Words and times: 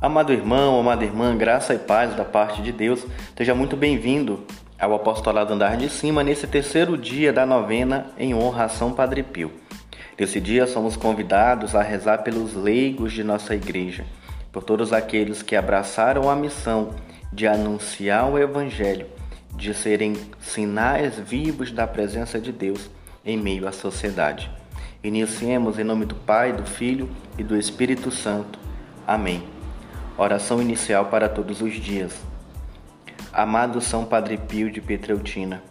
Amado 0.00 0.32
irmão, 0.32 0.80
amada 0.80 1.04
irmã, 1.04 1.36
graça 1.36 1.74
e 1.74 1.78
paz 1.78 2.16
da 2.16 2.24
parte 2.24 2.62
de 2.62 2.72
Deus, 2.72 3.04
seja 3.36 3.54
muito 3.54 3.76
bem-vindo 3.76 4.46
ao 4.78 4.94
Apostolado 4.94 5.52
Andar 5.52 5.76
de 5.76 5.90
Cima 5.90 6.24
nesse 6.24 6.46
terceiro 6.46 6.96
dia 6.96 7.34
da 7.34 7.44
novena 7.44 8.06
em 8.16 8.34
honra 8.34 8.64
a 8.64 8.68
São 8.70 8.94
Padre 8.94 9.22
Pio. 9.22 9.52
Nesse 10.18 10.40
dia 10.40 10.66
somos 10.66 10.96
convidados 10.96 11.74
a 11.74 11.82
rezar 11.82 12.22
pelos 12.22 12.54
leigos 12.54 13.12
de 13.12 13.22
nossa 13.22 13.54
igreja, 13.54 14.06
por 14.50 14.64
todos 14.64 14.90
aqueles 14.90 15.42
que 15.42 15.54
abraçaram 15.54 16.30
a 16.30 16.34
missão 16.34 16.94
de 17.30 17.46
anunciar 17.46 18.26
o 18.26 18.38
Evangelho, 18.38 19.06
de 19.54 19.74
serem 19.74 20.16
sinais 20.40 21.18
vivos 21.18 21.72
da 21.72 21.86
presença 21.86 22.40
de 22.40 22.52
Deus 22.52 22.88
em 23.22 23.36
meio 23.36 23.68
à 23.68 23.72
sociedade. 23.72 24.50
Iniciemos 25.04 25.78
em 25.78 25.84
nome 25.84 26.06
do 26.06 26.14
Pai, 26.14 26.54
do 26.54 26.64
Filho 26.64 27.06
e 27.36 27.44
do 27.44 27.54
Espírito 27.54 28.10
Santo. 28.10 28.58
Amém. 29.06 29.59
Oração 30.18 30.60
inicial 30.60 31.06
para 31.06 31.28
todos 31.28 31.62
os 31.62 31.72
dias. 31.74 32.14
Amado 33.32 33.80
São 33.80 34.04
Padre 34.04 34.36
Pio 34.36 34.70
de 34.70 34.80
Petreutina, 34.80 35.62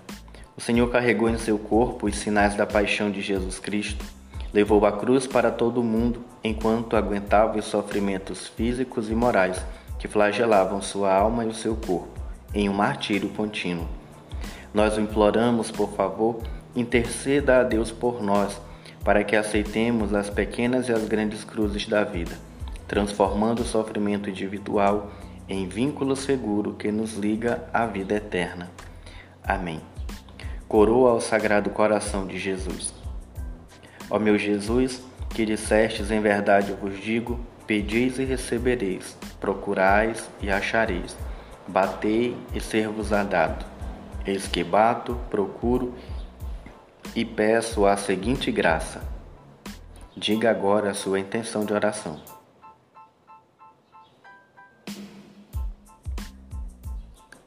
o 0.57 0.61
Senhor 0.61 0.89
carregou 0.89 1.29
em 1.29 1.37
seu 1.37 1.59
corpo 1.59 2.07
os 2.07 2.15
sinais 2.15 2.55
da 2.55 2.65
paixão 2.65 3.11
de 3.11 3.21
Jesus 3.21 3.59
Cristo, 3.59 4.03
levou 4.51 4.85
a 4.85 4.91
cruz 4.91 5.27
para 5.27 5.51
todo 5.51 5.81
o 5.81 5.83
mundo 5.83 6.23
enquanto 6.43 6.95
aguentava 6.95 7.59
os 7.59 7.65
sofrimentos 7.65 8.47
físicos 8.47 9.11
e 9.11 9.13
morais 9.13 9.63
que 9.99 10.07
flagelavam 10.07 10.81
sua 10.81 11.13
alma 11.13 11.45
e 11.45 11.49
o 11.49 11.53
seu 11.53 11.75
corpo 11.75 12.17
em 12.53 12.67
um 12.67 12.73
martírio 12.73 13.29
contínuo. 13.29 13.87
Nós 14.73 14.97
o 14.97 15.01
imploramos, 15.01 15.69
por 15.69 15.91
favor, 15.91 16.41
interceda 16.75 17.59
a 17.59 17.63
Deus 17.63 17.91
por 17.91 18.23
nós, 18.23 18.59
para 19.03 19.23
que 19.23 19.35
aceitemos 19.35 20.13
as 20.13 20.29
pequenas 20.29 20.87
e 20.87 20.93
as 20.93 21.07
grandes 21.07 21.43
cruzes 21.43 21.85
da 21.85 22.03
vida 22.03 22.48
transformando 22.89 23.59
o 23.59 23.65
sofrimento 23.65 24.31
individual 24.31 25.11
em 25.47 25.67
vínculo 25.67 26.15
seguro 26.15 26.73
que 26.73 26.91
nos 26.91 27.13
liga 27.13 27.63
à 27.71 27.85
vida 27.85 28.15
eterna. 28.15 28.71
Amém. 29.43 29.79
Coroa 30.67 31.11
ao 31.11 31.21
Sagrado 31.21 31.69
Coração 31.69 32.25
de 32.25 32.39
Jesus. 32.39 32.91
Ó 34.09 34.17
meu 34.17 34.39
Jesus, 34.39 35.03
que 35.29 35.45
dissestes 35.45 36.09
em 36.09 36.19
verdade 36.19 36.71
eu 36.71 36.77
vos 36.77 36.99
digo, 36.99 37.39
pedis 37.67 38.17
e 38.17 38.25
recebereis, 38.25 39.15
procurais 39.39 40.27
e 40.41 40.49
achareis, 40.49 41.15
batei 41.67 42.35
e 42.55 42.59
ser-vos-á 42.59 43.23
dado. 43.23 43.65
Eis 44.25 44.47
que 44.47 44.63
bato, 44.63 45.15
procuro 45.29 45.93
e 47.15 47.23
peço 47.23 47.85
a 47.85 47.95
seguinte 47.95 48.51
graça. 48.51 49.03
Diga 50.17 50.49
agora 50.49 50.89
a 50.89 50.95
sua 50.95 51.19
intenção 51.19 51.63
de 51.63 51.73
oração. 51.73 52.38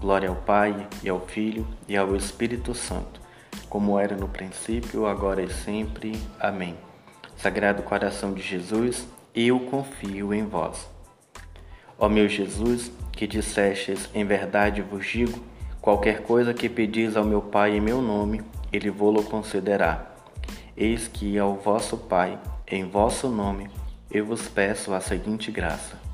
Glória 0.00 0.28
ao 0.28 0.36
Pai, 0.36 0.86
e 1.02 1.08
ao 1.08 1.20
Filho, 1.20 1.66
e 1.88 1.96
ao 1.96 2.14
Espírito 2.14 2.74
Santo, 2.74 3.20
como 3.68 3.98
era 3.98 4.16
no 4.16 4.28
princípio, 4.28 5.06
agora 5.06 5.42
e 5.42 5.50
sempre. 5.50 6.12
Amém. 6.38 6.76
Sagrado 7.36 7.82
coração 7.82 8.32
de 8.34 8.42
Jesus, 8.42 9.06
eu 9.34 9.58
confio 9.60 10.34
em 10.34 10.44
vós. 10.44 10.88
Ó 11.98 12.08
meu 12.08 12.28
Jesus, 12.28 12.92
que 13.12 13.26
dissestes, 13.26 14.08
em 14.14 14.24
verdade 14.24 14.82
vos 14.82 15.06
digo, 15.06 15.40
qualquer 15.80 16.22
coisa 16.22 16.52
que 16.52 16.68
pedis 16.68 17.16
ao 17.16 17.24
meu 17.24 17.40
Pai 17.40 17.76
em 17.76 17.80
meu 17.80 18.02
nome, 18.02 18.42
ele 18.72 18.90
vô-lo 18.90 19.22
concederá. 19.22 20.14
Eis 20.76 21.08
que 21.08 21.38
ao 21.38 21.54
vosso 21.54 21.96
Pai, 21.96 22.38
em 22.66 22.84
vosso 22.88 23.28
nome, 23.28 23.70
eu 24.10 24.26
vos 24.26 24.48
peço 24.48 24.92
a 24.92 25.00
seguinte 25.00 25.50
graça 25.50 26.13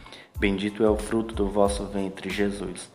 Bendito 0.41 0.83
é 0.83 0.89
o 0.89 0.97
fruto 0.97 1.35
do 1.35 1.47
vosso 1.47 1.85
ventre, 1.85 2.27
Jesus. 2.27 2.89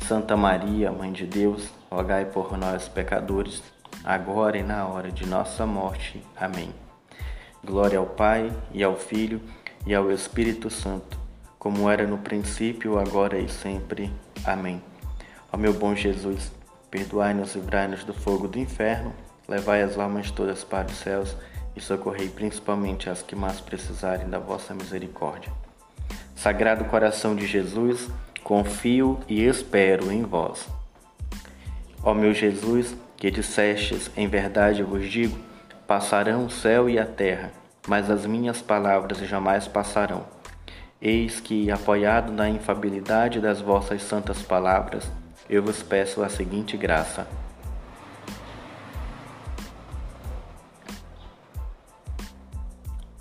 Santa 0.00 0.36
Maria, 0.36 0.90
Mãe 0.90 1.12
de 1.12 1.24
Deus, 1.24 1.68
rogai 1.88 2.24
por 2.24 2.58
nós, 2.58 2.88
pecadores, 2.88 3.62
agora 4.02 4.58
e 4.58 4.64
na 4.64 4.84
hora 4.88 5.12
de 5.12 5.24
nossa 5.24 5.64
morte. 5.64 6.20
Amém. 6.36 6.74
Glória 7.64 8.00
ao 8.00 8.06
Pai, 8.06 8.52
e 8.72 8.82
ao 8.82 8.96
Filho, 8.96 9.40
e 9.86 9.94
ao 9.94 10.10
Espírito 10.10 10.68
Santo, 10.70 11.16
como 11.56 11.88
era 11.88 12.04
no 12.04 12.18
princípio, 12.18 12.98
agora 12.98 13.38
e 13.38 13.48
sempre. 13.48 14.12
Amém. 14.44 14.82
Ó 15.52 15.56
meu 15.56 15.74
bom 15.74 15.94
Jesus, 15.94 16.50
perdoai-nos 16.90 17.54
e 17.54 17.60
livrai-nos 17.60 18.02
do 18.02 18.12
fogo 18.12 18.48
do 18.48 18.58
inferno, 18.58 19.14
levai 19.46 19.82
as 19.82 19.96
almas 19.96 20.32
todas 20.32 20.64
para 20.64 20.88
os 20.88 20.96
céus 20.96 21.36
e 21.76 21.80
socorrei 21.80 22.28
principalmente 22.28 23.08
as 23.08 23.22
que 23.22 23.36
mais 23.36 23.60
precisarem 23.60 24.28
da 24.28 24.40
vossa 24.40 24.74
misericórdia. 24.74 25.52
Sagrado 26.42 26.84
coração 26.86 27.36
de 27.36 27.46
Jesus, 27.46 28.10
confio 28.42 29.20
e 29.28 29.46
espero 29.46 30.10
em 30.10 30.22
vós. 30.24 30.66
Ó 32.02 32.12
meu 32.14 32.34
Jesus, 32.34 32.96
que 33.16 33.30
dissestes, 33.30 34.10
em 34.16 34.26
verdade 34.26 34.82
vos 34.82 35.08
digo, 35.08 35.38
passarão 35.86 36.46
o 36.46 36.50
céu 36.50 36.90
e 36.90 36.98
a 36.98 37.06
terra, 37.06 37.52
mas 37.86 38.10
as 38.10 38.26
minhas 38.26 38.60
palavras 38.60 39.18
jamais 39.18 39.68
passarão. 39.68 40.24
Eis 41.00 41.38
que, 41.38 41.70
apoiado 41.70 42.32
na 42.32 42.48
infabilidade 42.48 43.38
das 43.38 43.60
vossas 43.60 44.02
santas 44.02 44.42
palavras, 44.42 45.08
eu 45.48 45.62
vos 45.62 45.80
peço 45.80 46.24
a 46.24 46.28
seguinte 46.28 46.76
graça 46.76 47.24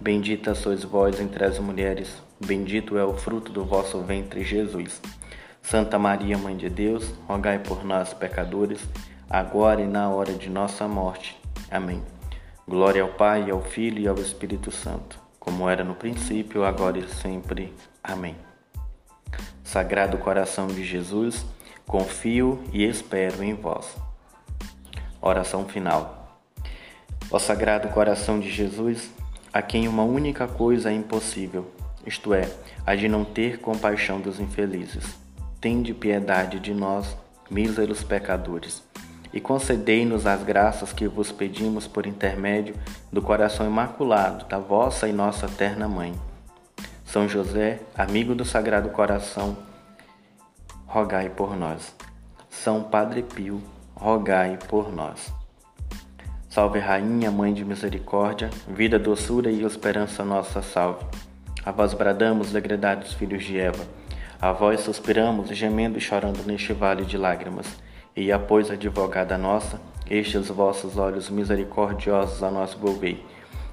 Bendita 0.00 0.54
sois 0.54 0.84
vós 0.84 1.20
entre 1.20 1.44
as 1.44 1.58
mulheres, 1.58 2.22
bendito 2.44 2.98
é 2.98 3.04
o 3.04 3.14
fruto 3.14 3.50
do 3.50 3.64
vosso 3.64 4.00
ventre, 4.02 4.44
Jesus. 4.44 5.00
Santa 5.62 5.98
Maria, 5.98 6.36
Mãe 6.36 6.56
de 6.56 6.68
Deus, 6.68 7.12
rogai 7.26 7.58
por 7.58 7.82
nós, 7.82 8.12
pecadores, 8.12 8.80
agora 9.28 9.80
e 9.80 9.86
na 9.86 10.08
hora 10.10 10.32
de 10.32 10.50
nossa 10.50 10.86
morte. 10.86 11.40
Amém. 11.70 12.02
Glória 12.68 13.02
ao 13.02 13.08
Pai, 13.08 13.50
ao 13.50 13.62
Filho 13.62 14.00
e 14.00 14.06
ao 14.06 14.16
Espírito 14.16 14.70
Santo, 14.70 15.18
como 15.40 15.68
era 15.68 15.82
no 15.82 15.94
princípio, 15.94 16.64
agora 16.64 16.98
e 16.98 17.08
sempre. 17.08 17.72
Amém. 18.04 18.36
Sagrado 19.64 20.18
coração 20.18 20.66
de 20.68 20.84
Jesus, 20.84 21.44
confio 21.86 22.62
e 22.72 22.84
espero 22.84 23.42
em 23.42 23.54
vós. 23.54 23.96
Oração 25.20 25.66
final. 25.66 26.40
Ó 27.30 27.38
Sagrado 27.38 27.88
coração 27.88 28.38
de 28.38 28.50
Jesus, 28.50 29.10
a 29.56 29.62
quem 29.62 29.88
uma 29.88 30.02
única 30.02 30.46
coisa 30.46 30.90
é 30.90 30.92
impossível, 30.92 31.70
isto 32.06 32.34
é, 32.34 32.46
a 32.84 32.94
de 32.94 33.08
não 33.08 33.24
ter 33.24 33.58
compaixão 33.58 34.20
dos 34.20 34.38
infelizes 34.38 35.16
tende 35.58 35.94
piedade 35.94 36.60
de 36.60 36.74
nós, 36.74 37.16
míseros 37.50 38.04
pecadores, 38.04 38.82
e 39.32 39.40
concedei-nos 39.40 40.26
as 40.26 40.42
graças 40.42 40.92
que 40.92 41.08
vos 41.08 41.32
pedimos 41.32 41.86
por 41.86 42.06
intermédio 42.06 42.74
do 43.10 43.22
coração 43.22 43.66
imaculado 43.66 44.44
da 44.44 44.58
vossa 44.58 45.08
e 45.08 45.12
nossa 45.14 45.48
terna 45.48 45.88
mãe. 45.88 46.14
São 47.06 47.26
José, 47.26 47.80
amigo 47.96 48.34
do 48.34 48.44
Sagrado 48.44 48.90
Coração, 48.90 49.56
rogai 50.86 51.30
por 51.30 51.56
nós. 51.56 51.94
São 52.50 52.82
Padre 52.82 53.22
Pio, 53.22 53.62
rogai 53.94 54.58
por 54.68 54.92
nós. 54.92 55.32
Salve 56.56 56.78
Rainha, 56.78 57.30
Mãe 57.30 57.52
de 57.52 57.62
Misericórdia, 57.62 58.48
vida, 58.66 58.98
doçura 58.98 59.50
e 59.50 59.62
esperança 59.62 60.24
nossa 60.24 60.62
salve. 60.62 61.04
A 61.62 61.70
vós 61.70 61.92
bradamos, 61.92 62.50
degredados 62.50 63.12
filhos 63.12 63.44
de 63.44 63.58
Eva 63.58 63.84
a 64.40 64.52
vós 64.52 64.80
suspiramos, 64.80 65.50
gemendo 65.50 65.98
e 65.98 66.00
chorando 66.00 66.42
neste 66.46 66.72
vale 66.72 67.04
de 67.04 67.18
lágrimas. 67.18 67.66
E 68.16 68.32
após 68.32 68.70
advogada 68.70 69.36
nossa, 69.36 69.78
estes 70.10 70.48
vossos 70.48 70.96
olhos 70.96 71.28
misericordiosos 71.28 72.42
a 72.42 72.50
nós 72.50 72.72
volvei. 72.72 73.22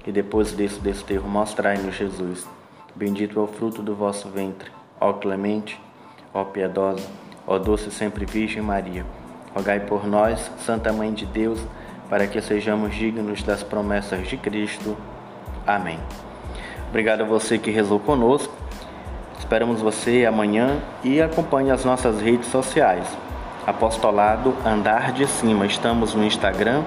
E 0.06 0.12
depois 0.12 0.52
desse 0.52 0.78
desterro 0.78 1.26
mostrai-nos 1.26 1.94
Jesus. 1.94 2.46
Bendito 2.94 3.40
é 3.40 3.42
o 3.42 3.46
fruto 3.46 3.80
do 3.80 3.94
vosso 3.94 4.28
ventre, 4.28 4.70
ó 5.00 5.14
clemente, 5.14 5.80
ó 6.34 6.44
piedosa, 6.44 7.08
ó 7.46 7.58
doce 7.58 7.90
sempre 7.90 8.26
Virgem 8.26 8.60
Maria. 8.60 9.06
Rogai 9.54 9.80
por 9.80 10.06
nós, 10.06 10.50
Santa 10.58 10.92
Mãe 10.92 11.14
de 11.14 11.24
Deus, 11.24 11.58
para 12.08 12.26
que 12.26 12.40
sejamos 12.40 12.94
dignos 12.94 13.42
das 13.42 13.62
promessas 13.62 14.26
de 14.28 14.36
Cristo. 14.36 14.96
Amém. 15.66 15.98
Obrigado 16.88 17.22
a 17.22 17.26
você 17.26 17.58
que 17.58 17.70
rezou 17.70 17.98
conosco. 17.98 18.52
Esperamos 19.38 19.80
você 19.80 20.24
amanhã 20.24 20.78
e 21.02 21.20
acompanhe 21.20 21.70
as 21.70 21.84
nossas 21.84 22.20
redes 22.20 22.48
sociais. 22.48 23.06
Apostolado 23.66 24.54
Andar 24.64 25.12
de 25.12 25.26
Cima. 25.26 25.66
Estamos 25.66 26.14
no 26.14 26.24
Instagram, 26.24 26.82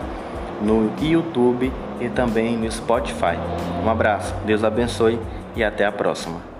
no 0.62 0.92
YouTube 1.02 1.72
e 2.00 2.10
também 2.10 2.58
no 2.58 2.72
Spotify. 2.72 3.38
Um 3.84 3.90
abraço, 3.90 4.34
Deus 4.46 4.63
abençoe 4.63 5.20
e 5.56 5.63
até 5.63 5.86
a 5.86 5.92
próxima. 5.92 6.56